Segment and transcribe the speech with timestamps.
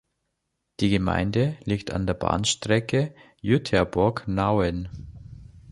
[0.79, 4.89] Die Gemeinde liegt an der Bahnstrecke Jüterbog–Nauen.